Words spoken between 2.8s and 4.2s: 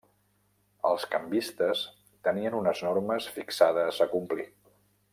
normes fixades a